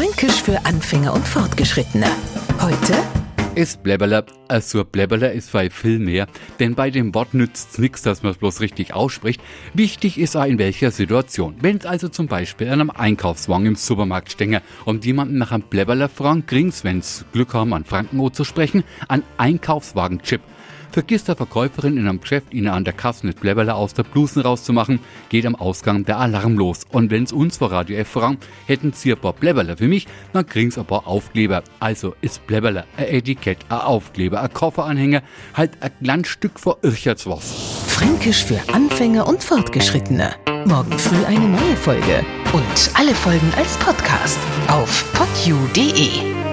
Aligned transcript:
Fränkisch 0.00 0.40
für 0.40 0.64
Anfänger 0.64 1.12
und 1.12 1.28
Fortgeschrittene. 1.28 2.06
Heute 2.58 2.94
ist 3.54 3.82
Blabberler, 3.82 4.24
also 4.48 4.82
Blabberler 4.82 5.32
ist 5.32 5.52
bei 5.52 5.68
viel 5.68 5.98
mehr, 5.98 6.26
denn 6.58 6.74
bei 6.74 6.88
dem 6.88 7.14
Wort 7.14 7.34
nützt's 7.34 7.76
nichts, 7.76 8.00
dass 8.00 8.22
man 8.22 8.32
es 8.32 8.38
bloß 8.38 8.62
richtig 8.62 8.94
ausspricht. 8.94 9.42
Wichtig 9.74 10.16
ist 10.16 10.38
auch 10.38 10.46
in 10.46 10.58
welcher 10.58 10.90
Situation. 10.90 11.56
Wenn 11.60 11.76
es 11.76 11.84
also 11.84 12.08
zum 12.08 12.28
Beispiel 12.28 12.68
an 12.68 12.80
einem 12.80 12.88
Einkaufswagen 12.88 13.66
im 13.66 13.76
Supermarkt 13.76 14.32
stänge 14.32 14.62
und 14.86 15.04
jemanden 15.04 15.36
nach 15.36 15.52
einem 15.52 15.64
Blabberler 15.64 16.08
fragen, 16.08 16.46
kriegen's, 16.46 16.82
wenn's 16.82 17.26
Glück 17.34 17.52
haben, 17.52 17.74
an 17.74 17.84
Frankenot 17.84 18.34
zu 18.34 18.44
sprechen, 18.44 18.84
an 19.06 19.22
Einkaufswagenchip. 19.36 20.40
Vergisst 20.92 21.28
der 21.28 21.36
Verkäuferin 21.36 21.96
in 21.96 22.08
einem 22.08 22.20
Geschäft, 22.20 22.52
ihnen 22.52 22.68
an 22.68 22.84
der 22.84 22.92
Kasse 22.92 23.26
nicht 23.26 23.40
Blabberler 23.40 23.76
aus 23.76 23.94
der 23.94 24.02
Blusen 24.02 24.42
rauszumachen, 24.42 24.98
geht 25.28 25.46
am 25.46 25.54
Ausgang 25.54 26.04
der 26.04 26.18
Alarm 26.18 26.58
los. 26.58 26.80
Und 26.90 27.10
wenn's 27.10 27.32
uns 27.32 27.58
vor 27.58 27.70
Radio 27.70 27.96
F 27.96 28.08
fragen, 28.08 28.38
hätten 28.66 28.92
sie 28.92 29.12
ein 29.12 29.18
paar 29.18 29.32
Blabberler 29.32 29.76
für 29.76 29.86
mich, 29.86 30.08
dann 30.32 30.46
kriegen's 30.46 30.78
ein 30.78 30.84
paar 30.84 31.06
Aufkleber. 31.06 31.62
Also 31.78 32.14
ist 32.20 32.44
Blabberler 32.46 32.86
ein 32.96 33.06
Etikett, 33.06 33.58
ein 33.68 33.78
Aufkleber, 33.78 34.40
ein 34.40 34.52
Kofferanhänger, 34.52 35.22
halt 35.54 35.72
ein 35.80 35.92
kleines 36.02 36.28
Stück 36.28 36.58
vor 36.58 36.78
Ircherts 36.82 37.26
was. 37.26 37.84
Fränkisch 37.86 38.44
für 38.44 38.60
Anfänger 38.72 39.28
und 39.28 39.44
Fortgeschrittene. 39.44 40.34
Morgen 40.64 40.98
früh 40.98 41.24
eine 41.24 41.48
neue 41.48 41.76
Folge. 41.76 42.24
Und 42.52 42.90
alle 42.94 43.14
Folgen 43.14 43.52
als 43.56 43.76
Podcast 43.76 44.38
auf 44.68 45.04
podu.de. 45.12 46.49